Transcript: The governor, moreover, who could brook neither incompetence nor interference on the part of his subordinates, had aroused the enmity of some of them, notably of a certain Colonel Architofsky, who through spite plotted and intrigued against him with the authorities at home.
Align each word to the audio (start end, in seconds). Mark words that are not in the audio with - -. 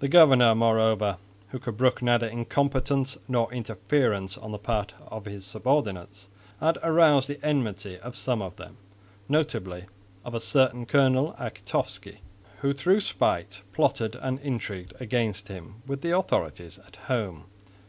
The 0.00 0.08
governor, 0.08 0.52
moreover, 0.56 1.18
who 1.50 1.60
could 1.60 1.76
brook 1.76 2.02
neither 2.02 2.26
incompetence 2.26 3.16
nor 3.28 3.52
interference 3.54 4.36
on 4.36 4.50
the 4.50 4.58
part 4.58 4.94
of 5.06 5.26
his 5.26 5.44
subordinates, 5.44 6.26
had 6.58 6.76
aroused 6.82 7.28
the 7.28 7.38
enmity 7.46 7.96
of 7.96 8.16
some 8.16 8.42
of 8.42 8.56
them, 8.56 8.78
notably 9.28 9.84
of 10.24 10.34
a 10.34 10.40
certain 10.40 10.86
Colonel 10.86 11.36
Architofsky, 11.38 12.16
who 12.62 12.72
through 12.74 12.98
spite 13.00 13.62
plotted 13.72 14.16
and 14.16 14.40
intrigued 14.40 14.92
against 15.00 15.46
him 15.46 15.82
with 15.86 16.00
the 16.00 16.18
authorities 16.18 16.80
at 16.84 16.96
home. 17.06 17.44